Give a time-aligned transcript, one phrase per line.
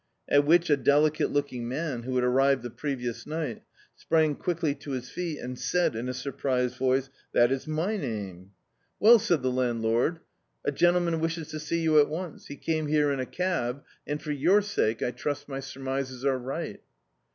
[0.27, 3.61] At which a deli cate looking man, who had arrived the previous ni^t,
[3.93, 8.49] sprang quickly to his feet and said in a surprised voice— "That is my name."
[8.99, 10.79] "Well," said the land Dictzed by Google The Autobiography of a Super Tramp lord, "a
[10.79, 14.31] gentleman wishes to sec you at once; he came here in a cab, and, for
[14.31, 16.81] your sake, I trust my surmises are right."